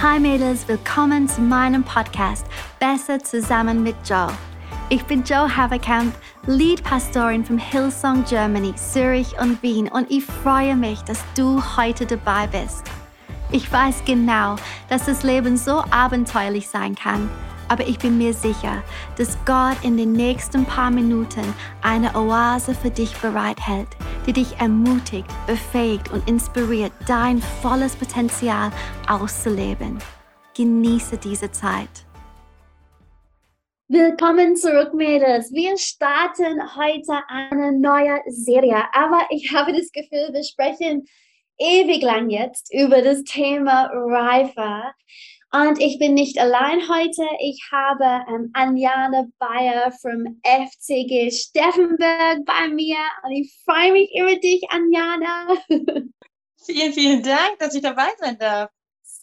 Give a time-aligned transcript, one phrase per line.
[0.00, 2.46] Hi Mädels, willkommen zu meinem Podcast
[2.78, 4.28] Besser zusammen mit Joe.
[4.90, 6.14] Ich bin Joe Haverkamp,
[6.46, 12.46] Lead-Pastorin vom Hillsong Germany, Zürich und Wien und ich freue mich, dass du heute dabei
[12.46, 12.84] bist.
[13.50, 14.54] Ich weiß genau,
[14.88, 17.28] dass das Leben so abenteuerlich sein kann
[17.68, 18.82] aber ich bin mir sicher,
[19.16, 23.88] dass Gott in den nächsten paar Minuten eine Oase für dich bereithält,
[24.26, 28.70] die dich ermutigt, befähigt und inspiriert, dein volles Potenzial
[29.08, 29.98] auszuleben.
[30.56, 31.88] Genieße diese Zeit.
[33.90, 35.50] Willkommen zurück, Mädels.
[35.50, 41.06] Wir starten heute eine neue Serie, aber ich habe das Gefühl, wir sprechen
[41.58, 44.92] ewig lang jetzt über das Thema Reife.
[45.50, 47.22] Und ich bin nicht allein heute.
[47.40, 54.36] Ich habe ähm, Anjane Bayer vom FCG Steffenberg bei mir und ich freue mich über
[54.36, 55.56] dich, Anjana.
[56.66, 58.70] Vielen, vielen Dank, dass ich dabei sein darf.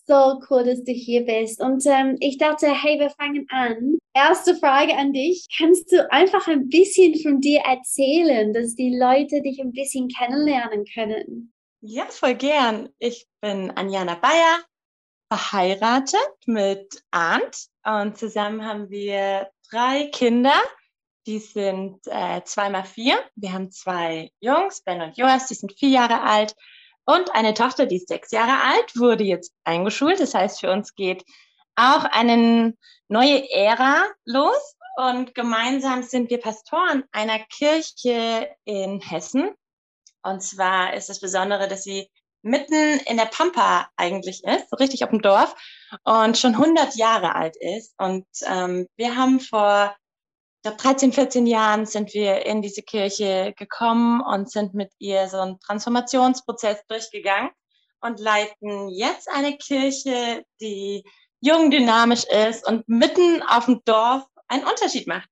[0.07, 1.61] So cool, dass du hier bist.
[1.61, 3.97] Und ähm, ich dachte, hey, wir fangen an.
[4.15, 5.47] Erste Frage an dich.
[5.55, 10.85] Kannst du einfach ein bisschen von dir erzählen, dass die Leute dich ein bisschen kennenlernen
[10.91, 11.53] können?
[11.81, 12.89] Ja, voll gern.
[12.97, 14.63] Ich bin Anjana Bayer,
[15.29, 20.55] verheiratet mit Arndt und zusammen haben wir drei Kinder.
[21.25, 23.17] Die sind äh, zweimal vier.
[23.35, 26.55] Wir haben zwei Jungs, Ben und Joas, die sind vier Jahre alt.
[27.05, 30.19] Und eine Tochter, die ist sechs Jahre alt, wurde jetzt eingeschult.
[30.19, 31.23] Das heißt, für uns geht
[31.75, 32.75] auch eine
[33.07, 34.75] neue Ära los.
[34.97, 39.51] Und gemeinsam sind wir Pastoren einer Kirche in Hessen.
[40.23, 42.09] Und zwar ist das Besondere, dass sie
[42.45, 45.55] mitten in der Pampa eigentlich ist, so richtig auf dem Dorf
[46.03, 47.93] und schon 100 Jahre alt ist.
[47.97, 49.95] Und ähm, wir haben vor
[50.65, 55.37] glaube, 13, 14 Jahren sind wir in diese Kirche gekommen und sind mit ihr so
[55.37, 57.51] einen Transformationsprozess durchgegangen
[58.01, 61.03] und leiten jetzt eine Kirche, die
[61.39, 65.29] jung, dynamisch ist und mitten auf dem Dorf einen Unterschied macht.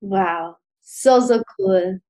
[0.00, 2.00] Wow, so, so cool.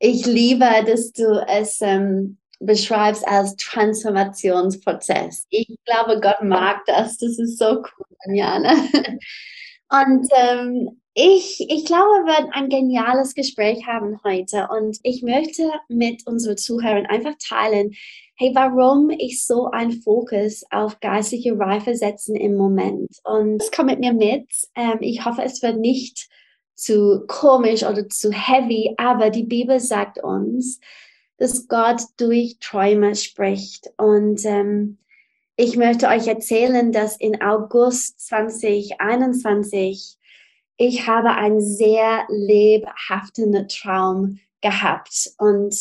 [0.00, 5.46] Ich liebe, dass du es ähm, beschreibst als Transformationsprozess.
[5.50, 7.16] Ich glaube, Gott mag das.
[7.18, 8.74] Das ist so cool, Jana.
[9.90, 14.68] Und ähm, ich, ich glaube, wir werden ein geniales Gespräch haben heute.
[14.70, 17.92] Und ich möchte mit unseren Zuhörern einfach teilen,
[18.36, 23.10] hey, warum ich so einen Fokus auf geistliche Reife setzen im Moment.
[23.24, 24.48] Und komm mit mir mit.
[24.76, 26.28] Ähm, ich hoffe, es wird nicht
[26.74, 30.80] zu komisch oder zu heavy, aber die Bibel sagt uns,
[31.40, 33.90] dass Gott durch Träume spricht.
[33.96, 34.98] Und ähm,
[35.56, 40.18] ich möchte euch erzählen, dass in August 2021
[40.76, 45.30] ich habe einen sehr lebhaften Traum gehabt.
[45.38, 45.74] Und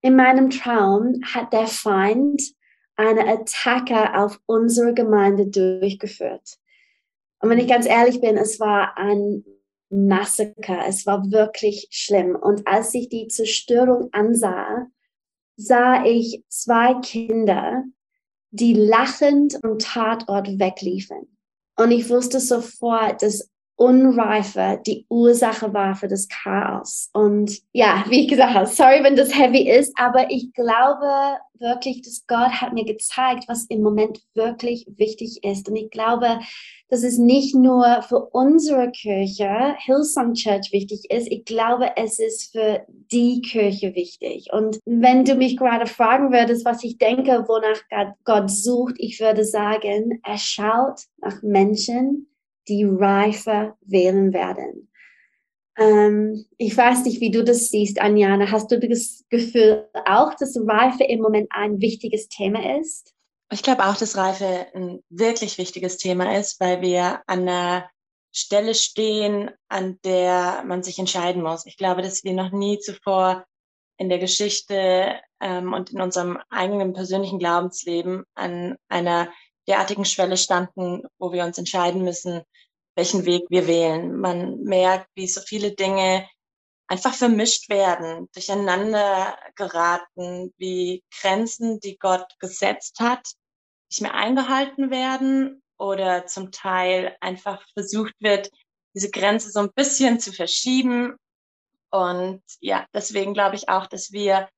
[0.00, 2.42] in meinem Traum hat der Feind
[2.96, 6.56] eine Attacke auf unsere Gemeinde durchgeführt.
[7.40, 9.44] Und wenn ich ganz ehrlich bin, es war ein
[9.90, 10.86] Massaker.
[10.86, 12.36] Es war wirklich schlimm.
[12.36, 14.86] Und als ich die Zerstörung ansah,
[15.56, 17.84] sah ich zwei Kinder,
[18.50, 21.36] die lachend am Tatort wegliefen.
[21.76, 27.10] Und ich wusste sofort, dass Unreife die Ursache war für das Chaos.
[27.12, 32.02] Und ja, wie ich gesagt habe, sorry, wenn das heavy ist, aber ich glaube wirklich,
[32.02, 35.68] dass Gott hat mir gezeigt, was im Moment wirklich wichtig ist.
[35.68, 36.40] Und ich glaube,
[36.88, 41.30] dass es nicht nur für unsere Kirche, Hillsong Church, wichtig ist.
[41.30, 44.48] Ich glaube, es ist für die Kirche wichtig.
[44.52, 47.80] Und wenn du mich gerade fragen würdest, was ich denke, wonach
[48.24, 52.28] Gott sucht, ich würde sagen, er schaut nach Menschen,
[52.68, 54.90] die Reife wählen werden.
[55.78, 58.50] Ähm, ich weiß nicht, wie du das siehst, Anjana.
[58.50, 63.14] Hast du das Gefühl auch, dass Reife im Moment ein wichtiges Thema ist?
[63.50, 67.88] Ich glaube auch, dass Reife ein wirklich wichtiges Thema ist, weil wir an einer
[68.32, 71.64] Stelle stehen, an der man sich entscheiden muss.
[71.64, 73.46] Ich glaube, dass wir noch nie zuvor
[73.96, 79.28] in der Geschichte ähm, und in unserem eigenen persönlichen Glaubensleben an einer
[79.68, 82.42] derartigen Schwelle standen, wo wir uns entscheiden müssen,
[82.96, 84.18] welchen Weg wir wählen.
[84.18, 86.26] Man merkt, wie so viele Dinge
[86.88, 93.28] einfach vermischt werden, durcheinander geraten, wie Grenzen, die Gott gesetzt hat,
[93.90, 98.50] nicht mehr eingehalten werden oder zum Teil einfach versucht wird,
[98.94, 101.16] diese Grenze so ein bisschen zu verschieben.
[101.90, 104.48] Und ja, deswegen glaube ich auch, dass wir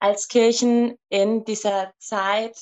[0.00, 2.58] als Kirchen in dieser Zeit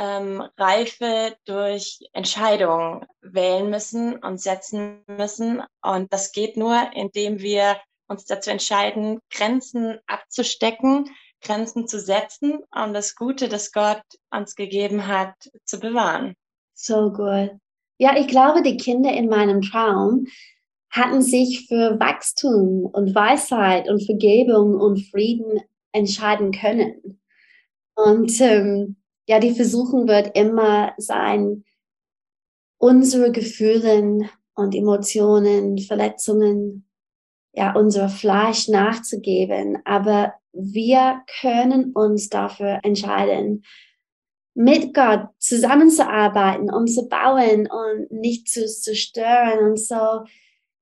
[0.00, 5.62] ähm, Reife durch Entscheidungen wählen müssen und setzen müssen.
[5.82, 7.76] Und das geht nur, indem wir
[8.08, 11.10] uns dazu entscheiden, Grenzen abzustecken,
[11.42, 16.34] Grenzen zu setzen und das Gute, das Gott uns gegeben hat, zu bewahren.
[16.72, 17.50] So gut.
[17.98, 20.26] Ja, ich glaube, die Kinder in meinem Traum
[20.88, 25.60] hatten sich für Wachstum und Weisheit und Vergebung und Frieden
[25.92, 27.20] entscheiden können.
[27.94, 28.96] Und ähm,
[29.30, 31.64] ja, die Versuchung wird immer sein,
[32.78, 36.90] unsere Gefühle und Emotionen, Verletzungen,
[37.52, 39.78] ja, unser Fleisch nachzugeben.
[39.84, 43.64] Aber wir können uns dafür entscheiden,
[44.54, 49.70] mit Gott zusammenzuarbeiten, um zu bauen und nicht zu zerstören.
[49.70, 50.24] Und so,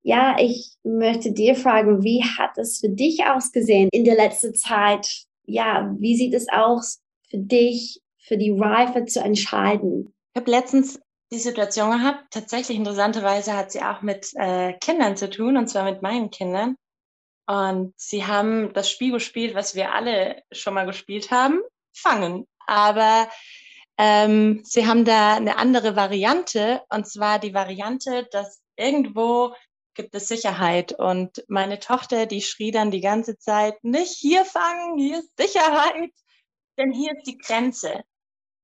[0.02, 5.26] ja, ich möchte dir fragen, wie hat es für dich ausgesehen in der letzten Zeit?
[5.44, 10.14] Ja, wie sieht es aus für dich, für die Reife zu entscheiden?
[10.34, 11.00] Ich habe letztens
[11.32, 15.84] die Situation gehabt, tatsächlich interessanterweise hat sie auch mit äh, Kindern zu tun, und zwar
[15.84, 16.76] mit meinen Kindern.
[17.46, 21.60] Und sie haben das Spiel gespielt, was wir alle schon mal gespielt haben,
[21.94, 22.46] fangen.
[22.66, 23.28] Aber
[23.98, 29.54] ähm, sie haben da eine andere Variante, und zwar die Variante, dass irgendwo
[29.94, 30.92] gibt es Sicherheit.
[30.92, 36.12] Und meine Tochter, die schrie dann die ganze Zeit, nicht hier fangen, hier ist Sicherheit,
[36.78, 38.04] denn hier ist die Grenze.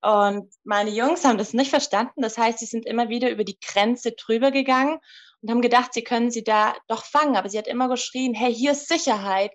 [0.04, 2.20] Und meine Jungs haben das nicht verstanden.
[2.20, 4.98] Das heißt, sie sind immer wieder über die Grenze drüber gegangen
[5.40, 7.36] und haben gedacht, sie können sie da doch fangen.
[7.36, 9.52] Aber sie hat immer geschrien, hey, hier ist Sicherheit,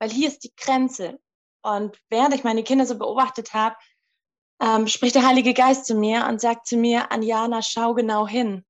[0.00, 1.20] weil hier ist die Grenze.
[1.62, 3.76] Und während ich meine Kinder so beobachtet habe,
[4.60, 8.64] ähm, spricht der Heilige Geist zu mir und sagt zu mir, Anjana, schau genau hin.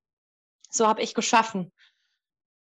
[0.69, 1.71] So habe ich geschaffen.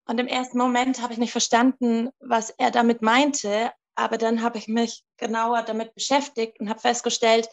[0.08, 4.58] Und im ersten Moment habe ich nicht verstanden, was er damit meinte, aber dann habe
[4.58, 7.48] ich mich genauer damit beschäftigt und habe festgestellt,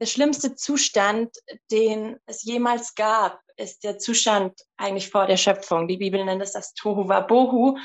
[0.00, 1.36] der schlimmste Zustand,
[1.70, 5.88] den es jemals gab, ist der Zustand eigentlich vor der Schöpfung.
[5.88, 7.76] Die Bibel nennt es das Tohu Wabohu.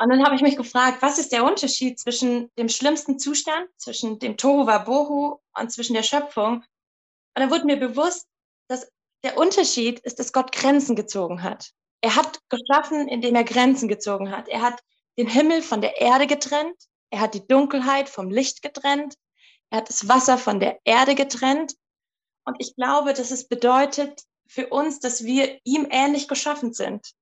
[0.00, 4.18] Und dann habe ich mich gefragt, was ist der Unterschied zwischen dem schlimmsten Zustand, zwischen
[4.18, 6.56] dem Tohu Wabohu und zwischen der Schöpfung?
[6.56, 6.64] Und
[7.34, 8.26] dann wurde mir bewusst,
[8.68, 8.90] dass
[9.24, 11.72] der Unterschied ist, dass Gott Grenzen gezogen hat.
[12.00, 14.48] Er hat geschaffen, indem er Grenzen gezogen hat.
[14.48, 14.80] Er hat
[15.18, 16.76] den Himmel von der Erde getrennt.
[17.10, 19.14] Er hat die Dunkelheit vom Licht getrennt.
[19.70, 21.74] Er hat das Wasser von der Erde getrennt.
[22.44, 27.12] Und ich glaube, dass es bedeutet für uns, dass wir ihm ähnlich geschaffen sind.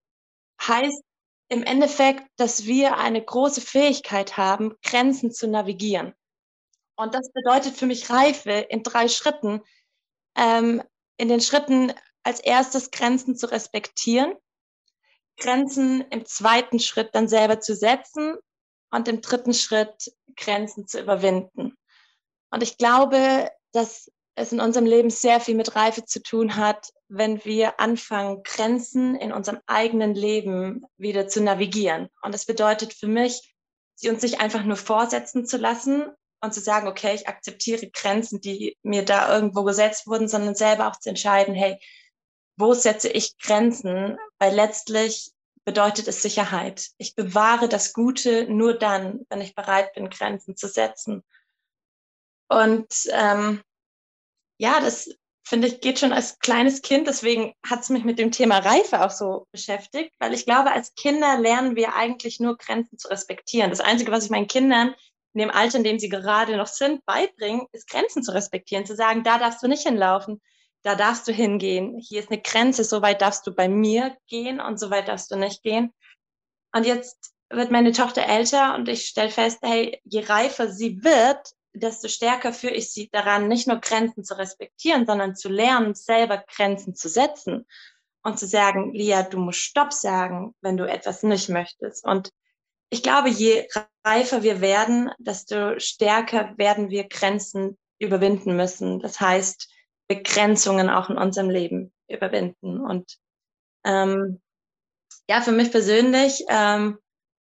[0.62, 1.02] Heißt
[1.48, 6.14] im Endeffekt, dass wir eine große Fähigkeit haben, Grenzen zu navigieren.
[6.96, 9.62] Und das bedeutet für mich Reife in drei Schritten.
[10.36, 10.82] Ähm,
[11.18, 14.34] in den Schritten als erstes Grenzen zu respektieren,
[15.38, 18.36] Grenzen im zweiten Schritt dann selber zu setzen
[18.90, 21.76] und im dritten Schritt Grenzen zu überwinden.
[22.50, 26.92] Und ich glaube, dass es in unserem Leben sehr viel mit Reife zu tun hat,
[27.08, 32.08] wenn wir anfangen, Grenzen in unserem eigenen Leben wieder zu navigieren.
[32.22, 33.54] Und das bedeutet für mich,
[33.94, 36.10] sie uns nicht einfach nur vorsetzen zu lassen
[36.42, 40.88] und zu sagen, okay, ich akzeptiere Grenzen, die mir da irgendwo gesetzt wurden, sondern selber
[40.88, 41.78] auch zu entscheiden, hey,
[42.58, 44.18] wo setze ich Grenzen?
[44.38, 45.32] Weil letztlich
[45.64, 46.88] bedeutet es Sicherheit.
[46.98, 51.24] Ich bewahre das Gute nur dann, wenn ich bereit bin, Grenzen zu setzen.
[52.48, 53.62] Und ähm,
[54.58, 55.10] ja, das
[55.46, 57.06] finde ich geht schon als kleines Kind.
[57.06, 60.94] Deswegen hat es mich mit dem Thema Reife auch so beschäftigt, weil ich glaube, als
[60.94, 63.70] Kinder lernen wir eigentlich nur Grenzen zu respektieren.
[63.70, 64.94] Das Einzige, was ich meinen Kindern
[65.34, 68.96] in dem Alter, in dem sie gerade noch sind, beibringen, ist Grenzen zu respektieren, zu
[68.96, 70.40] sagen, da darfst du nicht hinlaufen,
[70.82, 71.98] da darfst du hingehen.
[71.98, 75.30] Hier ist eine Grenze, so weit darfst du bei mir gehen und so weit darfst
[75.30, 75.92] du nicht gehen.
[76.74, 81.52] Und jetzt wird meine Tochter älter und ich stelle fest, hey, je reifer sie wird,
[81.78, 86.44] desto stärker führe ich sie daran, nicht nur Grenzen zu respektieren, sondern zu lernen, selber
[86.48, 87.66] Grenzen zu setzen
[88.22, 92.04] und zu sagen, Lia, du musst Stopp sagen, wenn du etwas nicht möchtest.
[92.04, 92.32] Und
[92.90, 93.68] ich glaube, je
[94.04, 99.00] reifer wir werden, desto stärker werden wir Grenzen überwinden müssen.
[99.00, 99.68] Das heißt,
[100.08, 102.80] Begrenzungen auch in unserem Leben überwinden.
[102.80, 103.18] Und
[103.84, 104.40] ähm,
[105.28, 106.98] ja, für mich persönlich ähm,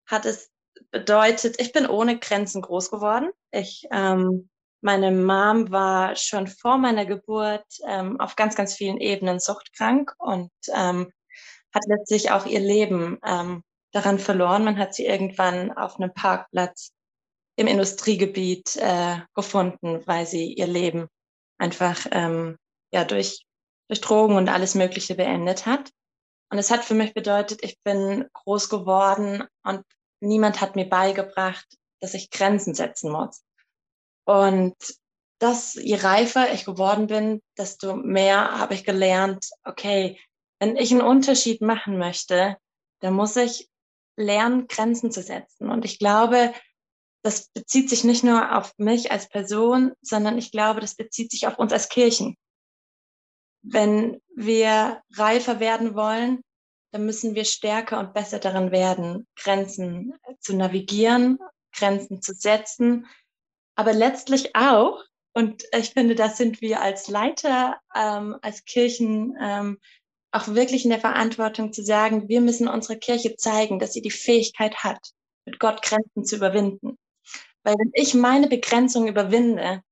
[0.06, 0.50] hat es
[0.94, 3.30] bedeutet, ich bin ohne Grenzen groß geworden.
[3.50, 4.48] Ich, ähm,
[4.80, 10.52] meine Mom war schon vor meiner Geburt ähm, auf ganz, ganz vielen Ebenen suchtkrank und
[10.72, 11.12] ähm,
[11.74, 14.62] hat letztlich auch ihr Leben ähm, daran verloren.
[14.62, 16.92] Man hat sie irgendwann auf einem Parkplatz
[17.56, 21.08] im Industriegebiet äh, gefunden, weil sie ihr Leben
[21.58, 22.56] einfach ähm,
[22.92, 23.44] ja durch,
[23.88, 25.90] durch Drogen und alles Mögliche beendet hat.
[26.50, 29.82] Und es hat für mich bedeutet, ich bin groß geworden und
[30.24, 31.66] niemand hat mir beigebracht,
[32.00, 33.44] dass ich Grenzen setzen muss.
[34.26, 34.74] Und
[35.38, 40.18] das, je reifer ich geworden bin, desto mehr habe ich gelernt, okay,
[40.60, 42.56] wenn ich einen Unterschied machen möchte,
[43.00, 43.68] dann muss ich
[44.16, 45.68] lernen, Grenzen zu setzen.
[45.70, 46.54] Und ich glaube,
[47.22, 51.46] das bezieht sich nicht nur auf mich als Person, sondern ich glaube, das bezieht sich
[51.46, 52.36] auf uns als Kirchen.
[53.64, 56.42] wenn wir reifer werden wollen,
[56.94, 61.40] dann müssen wir stärker und besser darin werden, Grenzen zu navigieren,
[61.72, 63.08] Grenzen zu setzen,
[63.74, 69.80] aber letztlich auch, und ich finde, da sind wir als Leiter, ähm, als Kirchen ähm,
[70.30, 74.12] auch wirklich in der Verantwortung zu sagen, wir müssen unserer Kirche zeigen, dass sie die
[74.12, 75.00] Fähigkeit hat,
[75.46, 76.96] mit Gott Grenzen zu überwinden.
[77.64, 79.82] Weil wenn ich meine Begrenzung überwinde,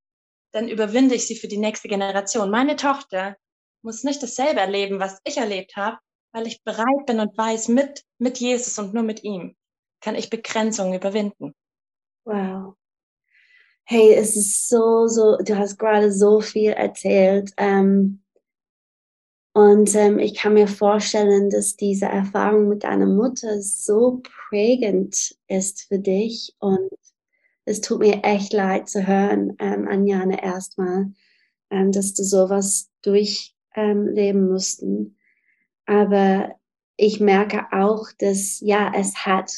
[0.52, 2.49] dann überwinde ich sie für die nächste Generation.
[2.49, 3.37] Meine Tochter
[3.82, 5.99] muss nicht dasselbe erleben, was ich erlebt habe,
[6.32, 9.54] weil ich bereit bin und weiß, mit, mit Jesus und nur mit ihm
[10.02, 11.54] kann ich Begrenzungen überwinden.
[12.24, 12.74] Wow.
[13.84, 17.52] Hey, es ist so, so, du hast gerade so viel erzählt.
[17.56, 18.22] Ähm,
[19.54, 25.82] und ähm, ich kann mir vorstellen, dass diese Erfahrung mit deiner Mutter so prägend ist
[25.82, 26.54] für dich.
[26.58, 26.90] Und
[27.64, 31.12] es tut mir echt leid zu hören, ähm, Anjane, erstmal,
[31.70, 35.18] ähm, dass du sowas durchleben mussten.
[35.86, 36.54] Aber
[36.96, 39.50] ich merke auch, dass ja, es hat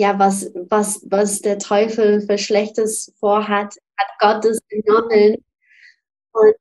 [0.00, 5.44] ja, was, was, was der Teufel für Schlechtes vorhat, hat Gottes genommen.
[6.32, 6.54] Und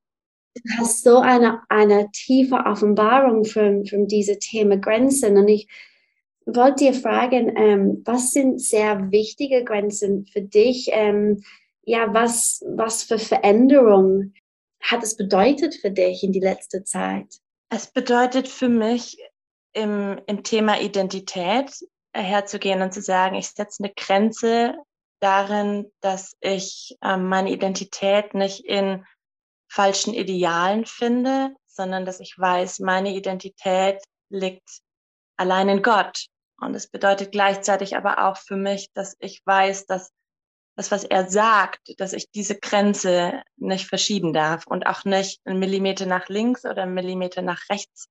[0.56, 5.38] du hast so eine, eine tiefe Offenbarung von, von diesem Thema Grenzen.
[5.38, 5.70] Und ich
[6.46, 10.90] wollte dir fragen, ähm, was sind sehr wichtige Grenzen für dich?
[10.92, 11.42] Ähm,
[11.84, 14.34] ja, was, was für Veränderungen
[14.82, 17.28] hat es bedeutet für dich in die letzte Zeit?
[17.70, 19.18] Es bedeutet für mich
[19.74, 21.72] im, im Thema Identität
[22.14, 24.76] herzugehen und zu sagen, ich setze eine Grenze
[25.20, 29.06] darin, dass ich ähm, meine Identität nicht in
[29.70, 34.82] falschen Idealen finde, sondern dass ich weiß, meine Identität liegt
[35.38, 36.26] allein in Gott.
[36.60, 40.12] Und es bedeutet gleichzeitig aber auch für mich, dass ich weiß, dass
[40.80, 45.60] das, was er sagt, dass ich diese Grenze nicht verschieben darf und auch nicht einen
[45.60, 48.08] Millimeter nach links oder einen Millimeter nach rechts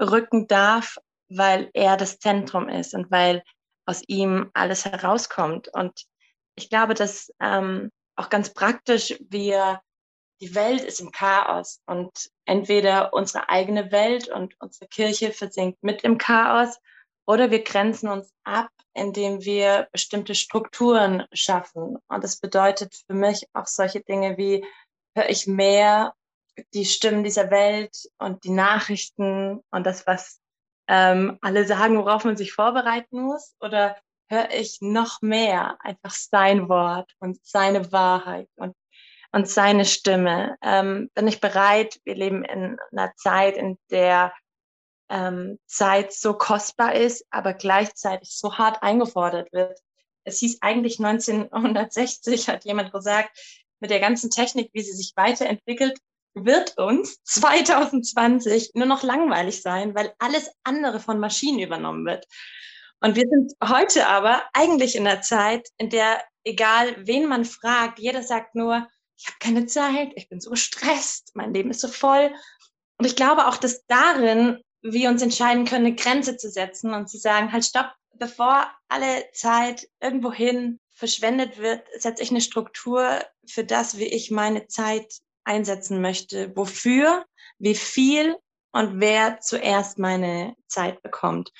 [0.00, 0.96] rücken darf,
[1.28, 3.42] weil er das Zentrum ist und weil
[3.84, 5.68] aus ihm alles herauskommt.
[5.68, 6.06] Und
[6.54, 9.82] ich glaube, dass ähm, auch ganz praktisch wir,
[10.40, 16.02] die Welt ist im Chaos und entweder unsere eigene Welt und unsere Kirche versinkt mit
[16.02, 16.78] im Chaos
[17.26, 21.98] oder wir grenzen uns ab, indem wir bestimmte Strukturen schaffen.
[22.08, 24.64] Und das bedeutet für mich auch solche Dinge wie,
[25.16, 26.14] höre ich mehr
[26.72, 30.40] die Stimmen dieser Welt und die Nachrichten und das, was
[30.88, 33.54] ähm, alle sagen, worauf man sich vorbereiten muss?
[33.60, 33.96] Oder
[34.28, 38.74] höre ich noch mehr einfach sein Wort und seine Wahrheit und,
[39.32, 40.56] und seine Stimme?
[40.62, 42.00] Ähm, bin ich bereit?
[42.04, 44.32] Wir leben in einer Zeit, in der
[45.08, 49.78] ähm, Zeit so kostbar ist, aber gleichzeitig so hart eingefordert wird.
[50.24, 53.30] Es hieß eigentlich 1960, hat jemand gesagt,
[53.80, 55.98] mit der ganzen Technik, wie sie sich weiterentwickelt,
[56.34, 62.26] wird uns 2020 nur noch langweilig sein, weil alles andere von Maschinen übernommen wird.
[63.00, 67.98] Und wir sind heute aber eigentlich in der Zeit, in der, egal wen man fragt,
[67.98, 68.86] jeder sagt nur,
[69.18, 72.34] ich habe keine Zeit, ich bin so gestresst, mein Leben ist so voll.
[72.98, 74.62] Und ich glaube auch, dass darin
[74.92, 79.24] wir uns entscheiden können, eine Grenze zu setzen und zu sagen, halt stopp, bevor alle
[79.32, 86.00] Zeit irgendwohin verschwendet wird, setze ich eine Struktur für das, wie ich meine Zeit einsetzen
[86.00, 87.24] möchte, wofür,
[87.58, 88.36] wie viel
[88.72, 91.52] und wer zuerst meine Zeit bekommt.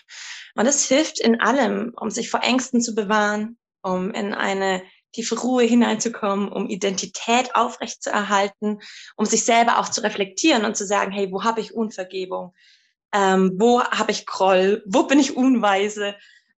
[0.55, 5.39] Und das hilft in allem, um sich vor Ängsten zu bewahren, um in eine tiefe
[5.39, 8.81] Ruhe hineinzukommen, um Identität aufrechtzuerhalten,
[9.17, 12.55] um sich selber auch zu reflektieren und zu sagen, hey, wo habe ich Unvergebung?
[13.17, 14.83] Ähm, wo habe ich Groll?
[14.87, 16.15] Wo bin ich unweise?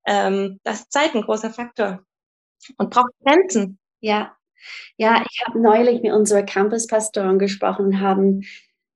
[0.07, 2.03] Ähm, das ist Zeit ein großer Faktor
[2.79, 3.79] und braucht Grenzen.
[4.00, 4.37] Ja,
[4.97, 8.43] ja, ich habe neulich mit unserer Campuspastorin gesprochen und haben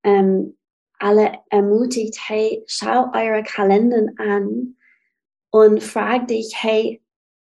[0.03, 0.57] ähm,
[0.99, 4.75] alle ermutigt, hey, schau eure Kalender an
[5.49, 7.01] und frag dich, hey,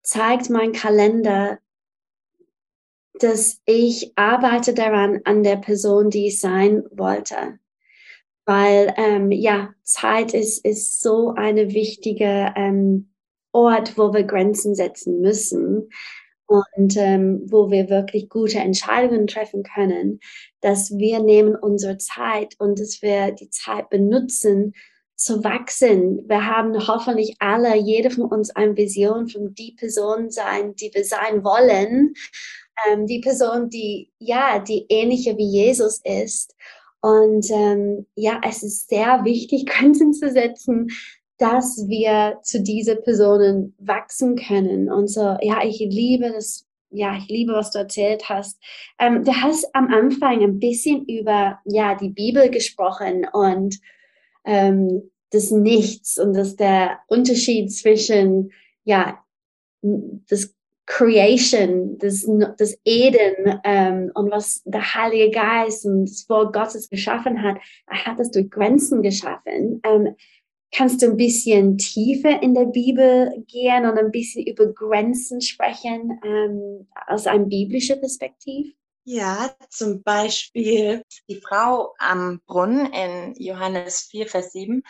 [0.03, 1.59] zeigt mein Kalender,
[3.13, 7.60] dass ich arbeite daran an der Person, die ich sein wollte.
[8.45, 13.13] Weil ähm, ja, Zeit ist, ist so eine wichtige ähm,
[13.51, 15.89] Ort, wo wir Grenzen setzen müssen
[16.47, 20.19] und ähm, wo wir wirklich gute Entscheidungen treffen können,
[20.59, 24.73] dass wir nehmen unsere Zeit und dass wir die Zeit benutzen,
[25.15, 26.27] zu wachsen.
[26.27, 31.05] Wir haben hoffentlich alle, jede von uns eine Vision von die Person sein, die wir
[31.05, 32.15] sein wollen.
[32.87, 36.55] Ähm, die Person, die, ja, die ähnliche wie Jesus ist.
[37.01, 40.89] Und ähm, ja, es ist sehr wichtig, Grenzen zu setzen,
[41.37, 44.91] dass wir zu diesen Personen wachsen können.
[44.91, 48.61] Und so, ja, ich liebe das, ja, ich liebe, was du erzählt hast.
[48.99, 53.79] Ähm, du hast am Anfang ein bisschen über ja, die Bibel gesprochen und
[54.45, 58.51] ähm, das Nichts und das der Unterschied zwischen
[58.83, 59.23] ja,
[59.81, 60.53] das
[60.91, 67.41] Creation, das, das Eden ähm, und was der Heilige Geist und das Wort Gottes geschaffen
[67.41, 67.57] hat,
[67.87, 69.79] er hat es durch Grenzen geschaffen.
[69.85, 70.17] Ähm,
[70.73, 76.19] kannst du ein bisschen tiefer in der Bibel gehen und ein bisschen über Grenzen sprechen
[76.25, 78.75] ähm, aus einem biblischen Perspektiv?
[79.05, 84.83] Ja, zum Beispiel die Frau am Brunnen in Johannes 4, Vers 7.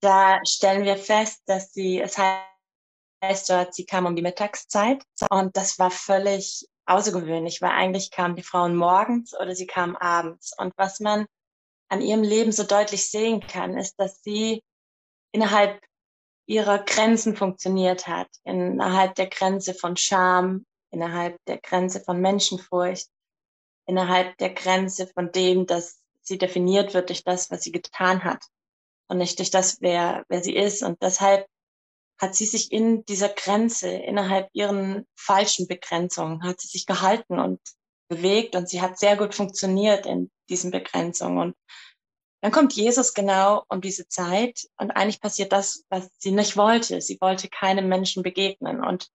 [0.00, 2.57] Da stellen wir fest, dass sie, es heißt
[3.20, 8.42] dort, sie kam um die Mittagszeit und das war völlig außergewöhnlich, weil eigentlich kamen die
[8.42, 10.54] Frauen morgens oder sie kamen abends.
[10.58, 11.26] Und was man
[11.88, 14.62] an ihrem Leben so deutlich sehen kann, ist, dass sie
[15.32, 15.80] innerhalb
[16.46, 23.08] ihrer Grenzen funktioniert hat, innerhalb der Grenze von Scham, innerhalb der Grenze von Menschenfurcht,
[23.86, 28.44] innerhalb der Grenze von dem, dass sie definiert wird durch das, was sie getan hat
[29.08, 30.82] und nicht durch das, wer, wer sie ist.
[30.82, 31.46] Und deshalb
[32.18, 37.60] hat sie sich in dieser Grenze, innerhalb ihren falschen Begrenzungen, hat sie sich gehalten und
[38.08, 41.38] bewegt und sie hat sehr gut funktioniert in diesen Begrenzungen.
[41.38, 41.56] Und
[42.40, 47.00] dann kommt Jesus genau um diese Zeit und eigentlich passiert das, was sie nicht wollte.
[47.00, 48.82] Sie wollte keinem Menschen begegnen.
[48.82, 49.08] Und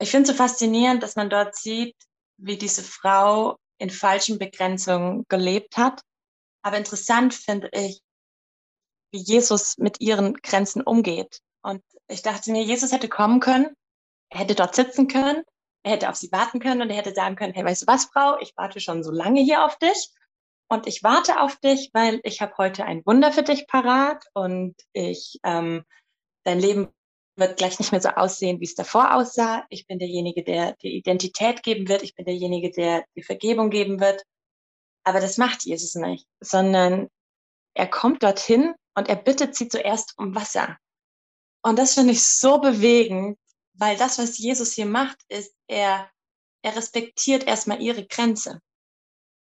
[0.00, 1.96] ich finde es so faszinierend, dass man dort sieht,
[2.36, 6.02] wie diese Frau in falschen Begrenzungen gelebt hat.
[6.62, 8.00] Aber interessant finde ich,
[9.12, 11.40] wie Jesus mit ihren Grenzen umgeht.
[11.62, 13.74] Und ich dachte mir, Jesus hätte kommen können,
[14.30, 15.42] er hätte dort sitzen können,
[15.84, 18.06] er hätte auf sie warten können und er hätte sagen können, hey, weißt du was,
[18.06, 20.10] Frau, ich warte schon so lange hier auf dich
[20.68, 24.74] und ich warte auf dich, weil ich habe heute ein Wunder für dich parat und
[24.92, 25.84] ich, ähm,
[26.44, 26.88] dein Leben
[27.36, 29.64] wird gleich nicht mehr so aussehen, wie es davor aussah.
[29.68, 32.02] Ich bin derjenige, der die Identität geben wird.
[32.02, 34.22] Ich bin derjenige, der die Vergebung geben wird.
[35.04, 37.08] Aber das macht Jesus nicht, sondern
[37.74, 40.78] er kommt dorthin und er bittet sie zuerst um Wasser.
[41.64, 43.38] Und das finde ich so bewegend,
[43.72, 46.10] weil das, was Jesus hier macht, ist, er,
[46.62, 48.60] er respektiert erstmal ihre Grenze.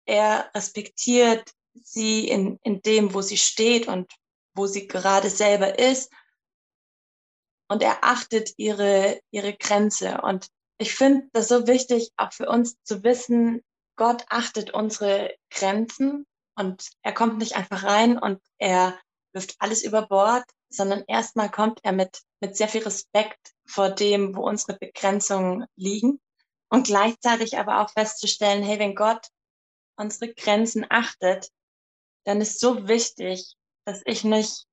[0.05, 4.13] Er respektiert sie in, in dem, wo sie steht und
[4.53, 6.11] wo sie gerade selber ist.
[7.67, 10.21] Und er achtet ihre, ihre Grenze.
[10.21, 13.63] Und ich finde das so wichtig, auch für uns zu wissen,
[13.95, 18.99] Gott achtet unsere Grenzen und er kommt nicht einfach rein und er
[19.33, 24.35] wirft alles über Bord, sondern erstmal kommt er mit, mit sehr viel Respekt vor dem,
[24.35, 26.19] wo unsere Begrenzungen liegen
[26.69, 29.27] und gleichzeitig aber auch festzustellen, hey, wenn Gott
[29.97, 31.49] unsere Grenzen achtet,
[32.25, 33.55] dann ist so wichtig,
[33.85, 34.65] dass ich nicht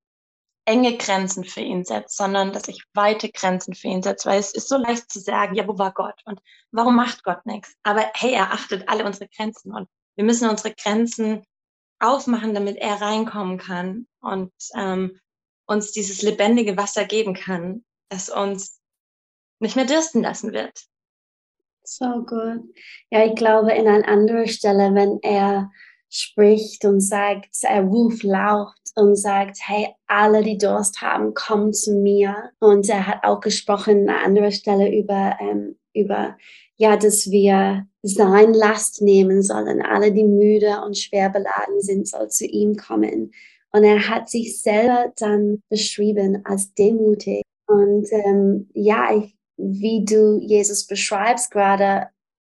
[0.64, 4.52] enge Grenzen für ihn setze, sondern dass ich weite Grenzen für ihn setze, weil es
[4.52, 6.40] ist so leicht zu sagen, ja, wo war Gott und
[6.72, 7.74] warum macht Gott nichts?
[7.82, 11.42] Aber hey, er achtet alle unsere Grenzen und wir müssen unsere Grenzen
[12.00, 15.18] aufmachen, damit er reinkommen kann und ähm,
[15.68, 18.80] uns dieses lebendige Wasser geben kann, das uns
[19.60, 20.86] nicht mehr dürsten lassen wird.
[21.84, 22.74] So gut.
[23.10, 25.70] Ja, ich glaube, in einer anderen Stelle, wenn er
[26.10, 31.92] spricht und sagt, er ruft laut und sagt, hey, alle, die Durst haben, kommen zu
[31.92, 32.50] mir.
[32.60, 36.36] Und er hat auch gesprochen an einer anderen Stelle über, ähm, über,
[36.76, 39.82] ja, dass wir sein Last nehmen sollen.
[39.82, 43.32] Alle, die müde und schwer beladen sind, soll zu ihm kommen.
[43.72, 47.42] Und er hat sich selber dann beschrieben als demutig.
[47.66, 52.08] Und ähm, ja, ich, wie du Jesus beschreibst gerade,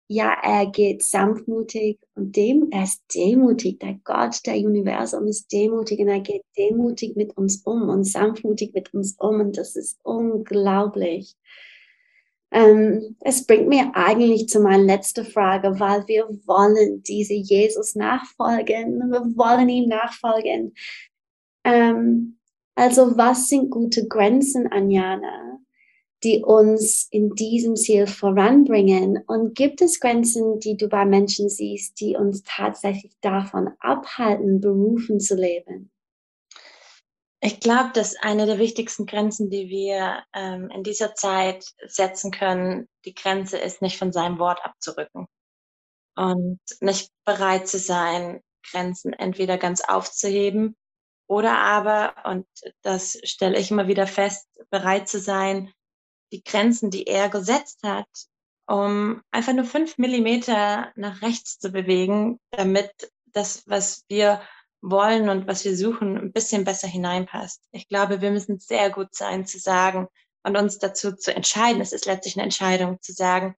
[0.08, 3.80] ja, er geht sanftmutig und dem, er ist demutig.
[3.80, 8.74] Der Gott der Universum ist demutig und er geht demutig mit uns um und sanftmutig
[8.74, 9.40] mit uns um.
[9.40, 11.36] Und das ist unglaublich.
[12.54, 19.00] Ähm, es bringt mir eigentlich zu meiner letzten Frage, weil wir wollen diese Jesus nachfolgen.
[19.12, 20.76] Wir wollen ihm nachfolgen.
[21.64, 22.38] Ähm,
[22.76, 25.60] also was sind gute Grenzen, Anjana,
[26.24, 29.20] die uns in diesem Ziel voranbringen?
[29.26, 35.20] Und gibt es Grenzen, die du bei Menschen siehst, die uns tatsächlich davon abhalten, berufen
[35.20, 35.93] zu leben?
[37.46, 42.88] Ich glaube, dass eine der wichtigsten Grenzen, die wir ähm, in dieser Zeit setzen können,
[43.04, 45.28] die Grenze ist, nicht von seinem Wort abzurücken
[46.16, 48.40] und nicht bereit zu sein,
[48.72, 50.78] Grenzen entweder ganz aufzuheben
[51.28, 52.48] oder aber, und
[52.82, 55.74] das stelle ich immer wieder fest, bereit zu sein,
[56.32, 58.08] die Grenzen, die er gesetzt hat,
[58.68, 64.42] um einfach nur fünf Millimeter nach rechts zu bewegen, damit das, was wir
[64.84, 67.64] wollen und was wir suchen, ein bisschen besser hineinpasst.
[67.72, 70.08] Ich glaube, wir müssen sehr gut sein zu sagen
[70.44, 71.82] und uns dazu zu entscheiden.
[71.82, 73.56] Es ist letztlich eine Entscheidung zu sagen,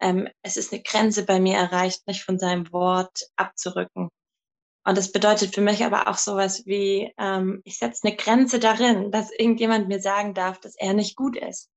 [0.00, 4.08] ähm, es ist eine Grenze bei mir erreicht, nicht von seinem Wort abzurücken.
[4.84, 9.10] Und das bedeutet für mich aber auch sowas wie, ähm, ich setze eine Grenze darin,
[9.10, 11.68] dass irgendjemand mir sagen darf, dass er nicht gut ist,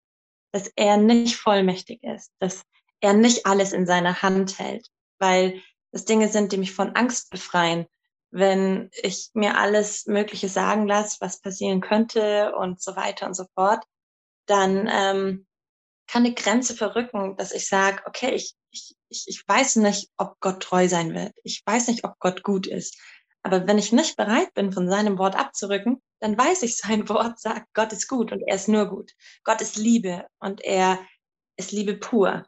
[0.53, 2.63] dass er nicht vollmächtig ist, dass
[3.01, 4.88] er nicht alles in seiner Hand hält,
[5.19, 7.88] weil das Dinge sind, die mich von Angst befreien.
[8.36, 13.46] Wenn ich mir alles Mögliche sagen lasse, was passieren könnte und so weiter und so
[13.54, 13.84] fort,
[14.48, 15.46] dann ähm,
[16.08, 20.63] kann eine Grenze verrücken, dass ich sage, okay, ich, ich, ich weiß nicht, ob Gott
[20.63, 21.34] treu sein wird.
[21.43, 23.00] Ich weiß nicht, ob Gott gut ist.
[23.43, 27.39] Aber wenn ich nicht bereit bin, von seinem Wort abzurücken, dann weiß ich, sein Wort
[27.39, 29.12] sagt, Gott ist gut und er ist nur gut.
[29.43, 31.00] Gott ist Liebe und er
[31.56, 32.46] ist Liebe pur.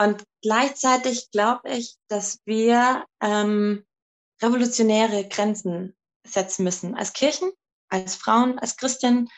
[0.00, 3.84] Und gleichzeitig glaube ich, dass wir ähm,
[4.42, 6.94] revolutionäre Grenzen setzen müssen.
[6.94, 7.50] Als Kirchen,
[7.88, 9.28] als Frauen, als Christen.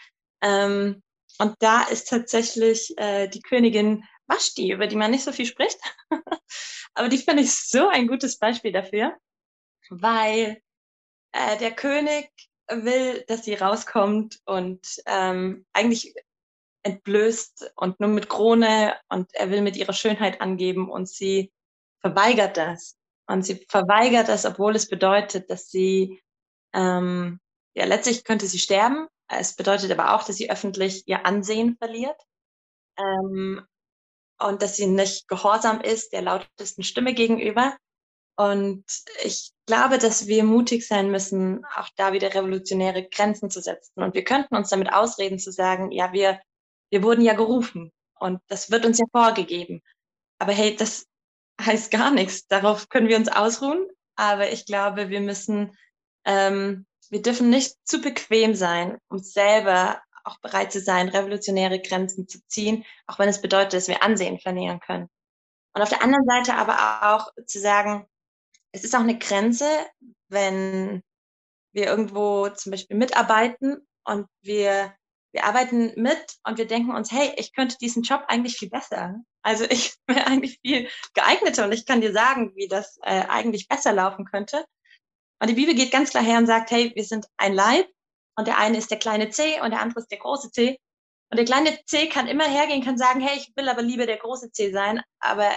[0.43, 1.03] Ähm,
[1.39, 5.79] und da ist tatsächlich äh, die Königin Vashti, über die man nicht so viel spricht.
[6.95, 9.17] Aber die finde ich so ein gutes Beispiel dafür,
[9.89, 10.63] weil
[11.33, 12.31] äh, der König
[12.69, 16.15] will, dass sie rauskommt und ähm, eigentlich
[16.83, 21.53] entblößt und nur mit Krone und er will mit ihrer Schönheit angeben und sie
[22.01, 22.97] verweigert das.
[23.31, 26.21] Und sie verweigert das, obwohl es bedeutet, dass sie,
[26.75, 27.39] ähm,
[27.75, 32.21] ja, letztlich könnte sie sterben, es bedeutet aber auch, dass sie öffentlich ihr Ansehen verliert
[32.99, 33.65] ähm,
[34.41, 37.77] und dass sie nicht gehorsam ist der lautesten Stimme gegenüber.
[38.37, 38.85] Und
[39.23, 44.03] ich glaube, dass wir mutig sein müssen, auch da wieder revolutionäre Grenzen zu setzen.
[44.03, 46.41] Und wir könnten uns damit ausreden zu sagen, ja, wir,
[46.91, 49.83] wir wurden ja gerufen und das wird uns ja vorgegeben.
[50.41, 51.07] Aber hey, das
[51.65, 52.47] heißt gar nichts.
[52.47, 53.87] Darauf können wir uns ausruhen.
[54.17, 55.77] Aber ich glaube, wir müssen
[56.25, 62.29] ähm, wir dürfen nicht zu bequem sein, um selber auch bereit zu sein, revolutionäre Grenzen
[62.29, 65.09] zu ziehen, auch wenn es bedeutet, dass wir Ansehen verlieren können.
[65.75, 68.07] Und auf der anderen Seite aber auch zu sagen,
[68.73, 69.67] es ist auch eine Grenze,
[70.29, 71.03] wenn
[71.73, 74.95] wir irgendwo zum Beispiel mitarbeiten und wir,
[75.33, 79.17] wir arbeiten mit und wir denken uns, hey, ich könnte diesen Job eigentlich viel besser.
[79.43, 83.69] Also ich wäre eigentlich viel geeigneter und ich kann dir sagen, wie das äh, eigentlich
[83.69, 84.65] besser laufen könnte.
[85.41, 87.87] Und die Bibel geht ganz klar her und sagt, hey, wir sind ein Leib
[88.37, 90.79] und der eine ist der kleine C und der andere ist der große C.
[91.31, 94.17] Und der kleine C kann immer hergehen, kann sagen, hey, ich will aber lieber der
[94.17, 95.49] große C sein, aber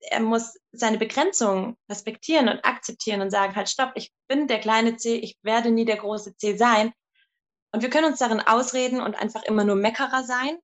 [0.00, 4.96] er muss seine Begrenzung respektieren und akzeptieren und sagen, halt, stopp, ich bin der kleine
[4.96, 6.92] C, ich werde nie der große C sein.
[7.72, 10.58] Und wir können uns darin ausreden und einfach immer nur Meckerer sein.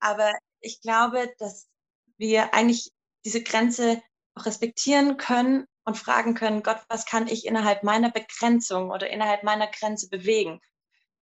[0.00, 1.68] Aber ich glaube, dass
[2.16, 2.92] wir eigentlich
[3.24, 4.02] diese Grenze
[4.34, 9.42] auch respektieren können und fragen können, Gott, was kann ich innerhalb meiner Begrenzung oder innerhalb
[9.42, 10.60] meiner Grenze bewegen?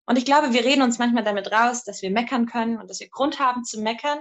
[0.06, 3.00] Und ich glaube, wir reden uns manchmal damit raus, dass wir meckern können und dass
[3.00, 4.20] wir Grund haben zu meckern,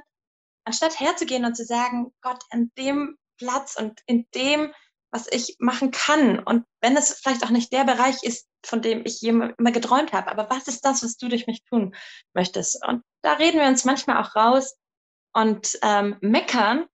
[0.65, 4.73] anstatt herzugehen und zu sagen, Gott, an dem Platz und in dem,
[5.13, 6.39] was ich machen kann.
[6.39, 10.31] Und wenn es vielleicht auch nicht der Bereich ist, von dem ich immer geträumt habe,
[10.31, 11.95] aber was ist das, was du durch mich tun
[12.33, 12.83] möchtest?
[12.85, 14.75] Und da reden wir uns manchmal auch raus
[15.33, 16.87] und ähm, meckern,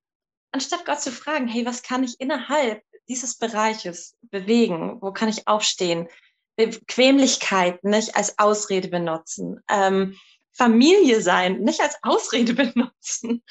[0.52, 5.02] anstatt Gott zu fragen, hey, was kann ich innerhalb dieses Bereiches bewegen?
[5.02, 6.10] Wo kann ich aufstehen?
[6.58, 9.64] Bequemlichkeit nicht als Ausrede benutzen.
[9.70, 10.18] Ähm,
[10.52, 13.44] Familie sein, nicht als Ausrede benutzen.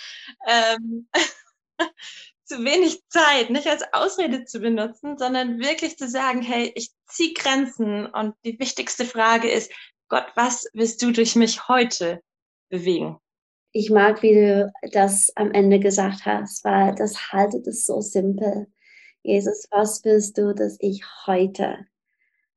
[0.46, 1.09] Ähm,
[2.49, 7.35] zu wenig Zeit, nicht als Ausrede zu benutzen, sondern wirklich zu sagen, hey, ich ziehe
[7.35, 9.71] Grenzen und die wichtigste Frage ist,
[10.09, 12.23] Gott, was willst du durch mich heute
[12.71, 13.19] bewegen?
[13.73, 18.67] Ich mag, wie du das am Ende gesagt hast, weil das haltet es so simpel.
[19.23, 21.87] Jesus, was willst du, dass ich heute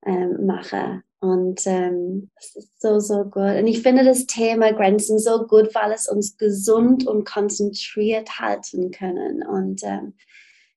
[0.06, 1.04] ähm, mache?
[1.22, 3.56] Und ähm, das ist so, so gut.
[3.60, 8.90] Und ich finde das Thema Grenzen so gut, weil es uns gesund und konzentriert halten
[8.90, 9.46] können.
[9.48, 10.16] Und ähm,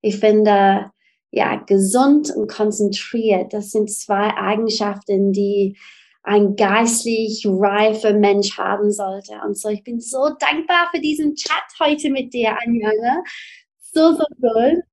[0.03, 0.91] ich finde,
[1.31, 5.79] ja, gesund und konzentriert, das sind zwei Eigenschaften, die
[6.23, 9.41] ein geistlich reifer Mensch haben sollte.
[9.47, 12.91] Und so, ich bin so dankbar für diesen Chat heute mit dir, Anja.
[13.81, 14.85] So, so gut.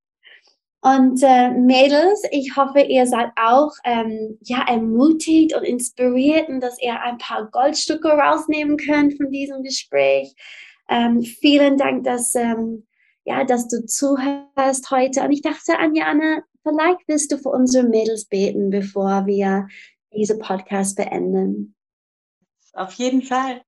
[0.83, 6.81] Und äh, Mädels, ich hoffe, ihr seid auch ähm, ja, ermutigt und inspiriert und dass
[6.81, 10.33] ihr ein paar Goldstücke rausnehmen könnt von diesem Gespräch.
[10.89, 12.87] Ähm, vielen Dank, dass, ähm,
[13.25, 15.21] ja, dass du zuhörst heute.
[15.21, 19.67] Und ich dachte, Anjane, vielleicht willst du für unsere Mädels beten, bevor wir
[20.15, 21.75] diese Podcast beenden.
[22.73, 23.61] Auf jeden Fall.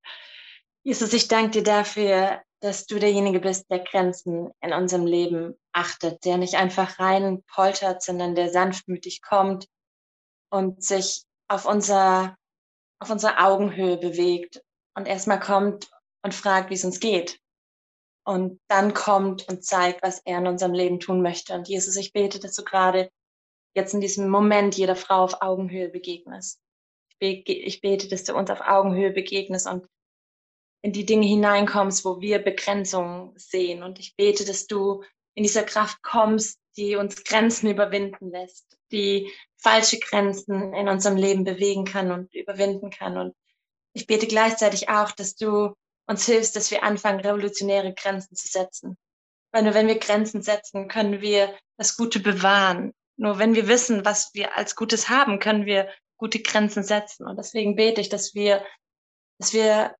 [0.81, 6.23] Jesus, ich danke dir dafür, dass du derjenige bist, der Grenzen in unserem Leben achtet,
[6.25, 9.67] der nicht einfach rein poltert, sondern der sanftmütig kommt
[10.49, 12.37] und sich auf unser,
[12.99, 14.63] auf unserer Augenhöhe bewegt
[14.95, 15.89] und erstmal kommt
[16.23, 17.39] und fragt, wie es uns geht.
[18.25, 21.53] und dann kommt und zeigt, was er in unserem Leben tun möchte.
[21.53, 23.09] Und Jesus, ich bete, dass du gerade
[23.75, 26.59] jetzt in diesem Moment jeder Frau auf Augenhöhe begegnest.
[27.19, 29.87] Ich bete, dass du uns auf Augenhöhe begegnest und
[30.81, 33.83] in die Dinge hineinkommst, wo wir Begrenzungen sehen.
[33.83, 35.03] Und ich bete, dass du
[35.35, 41.43] in dieser Kraft kommst, die uns Grenzen überwinden lässt, die falsche Grenzen in unserem Leben
[41.43, 43.17] bewegen kann und überwinden kann.
[43.17, 43.35] Und
[43.93, 45.73] ich bete gleichzeitig auch, dass du
[46.07, 48.97] uns hilfst, dass wir anfangen, revolutionäre Grenzen zu setzen.
[49.51, 52.93] Weil nur wenn wir Grenzen setzen, können wir das Gute bewahren.
[53.15, 57.25] Nur wenn wir wissen, was wir als Gutes haben, können wir gute Grenzen setzen.
[57.27, 58.65] Und deswegen bete ich, dass wir,
[59.39, 59.95] dass wir,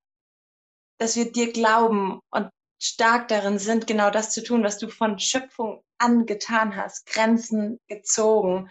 [0.98, 2.50] dass wir dir glauben und
[2.84, 7.80] stark darin sind, genau das zu tun, was du von Schöpfung an getan hast, Grenzen
[7.88, 8.70] gezogen.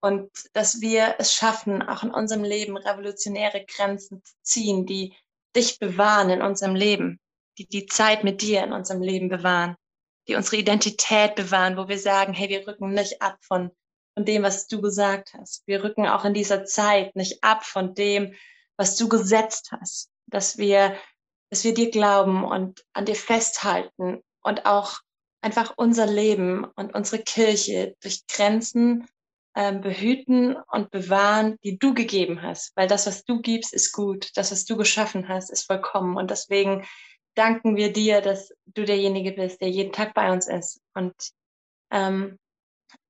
[0.00, 5.14] Und dass wir es schaffen, auch in unserem Leben revolutionäre Grenzen zu ziehen, die
[5.54, 7.20] dich bewahren in unserem Leben,
[7.58, 9.76] die die Zeit mit dir in unserem Leben bewahren,
[10.28, 13.70] die unsere Identität bewahren, wo wir sagen, hey, wir rücken nicht ab von,
[14.14, 15.66] von dem, was du gesagt hast.
[15.66, 18.34] Wir rücken auch in dieser Zeit nicht ab von dem,
[18.76, 20.96] was du gesetzt hast, dass wir,
[21.50, 25.00] dass wir dir glauben und an dir festhalten und auch
[25.40, 29.06] einfach unser Leben und unsere Kirche durch Grenzen
[29.54, 32.76] ähm, behüten und bewahren, die du gegeben hast.
[32.76, 34.30] Weil das, was du gibst, ist gut.
[34.34, 36.16] Das, was du geschaffen hast, ist vollkommen.
[36.16, 36.84] Und deswegen
[37.34, 41.14] danken wir dir, dass du derjenige bist, der jeden Tag bei uns ist und
[41.90, 42.38] ähm,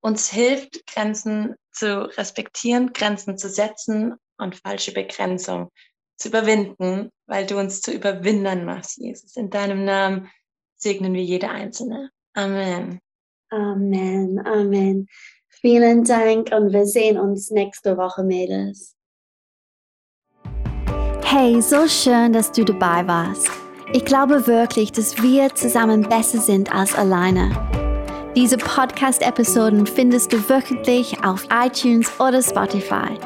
[0.00, 5.70] uns hilft, Grenzen zu respektieren, Grenzen zu setzen und falsche Begrenzung
[6.16, 9.36] zu überwinden, weil du uns zu Überwindern machst, Jesus.
[9.36, 10.28] In deinem Namen
[10.76, 12.10] segnen wir jede Einzelne.
[12.34, 13.00] Amen.
[13.50, 14.44] Amen.
[14.46, 15.06] Amen.
[15.48, 18.94] Vielen Dank und wir sehen uns nächste Woche, Mädels.
[21.24, 23.50] Hey, so schön, dass du dabei warst.
[23.92, 27.50] Ich glaube wirklich, dass wir zusammen besser sind als alleine.
[28.36, 33.18] Diese Podcast-Episoden findest du wöchentlich auf iTunes oder Spotify.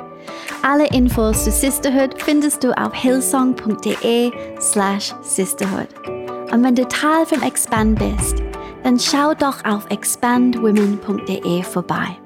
[0.62, 5.88] Alle Infos zu Sisterhood findest du auf hillsong.de slash sisterhood.
[6.52, 8.42] Und wenn du Teil von Expand bist,
[8.82, 12.16] dann schau doch auf expandwomen.de vorbei.